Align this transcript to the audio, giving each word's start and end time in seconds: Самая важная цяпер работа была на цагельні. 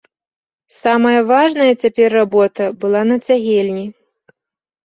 Самая 0.83 1.19
важная 1.31 1.73
цяпер 1.83 2.09
работа 2.21 2.63
была 2.87 3.01
на 3.11 3.17
цагельні. 3.29 3.85